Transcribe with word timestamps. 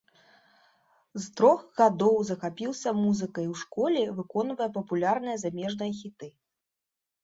З 1.25 1.29
трох 1.39 1.59
гадоў 1.81 2.17
захапіўся 2.31 2.89
музыкай, 3.03 3.45
у 3.53 3.63
школе 3.63 4.03
выконвае 4.19 4.69
папулярныя 4.83 5.35
замежныя 5.47 5.91
хіты. 6.05 6.37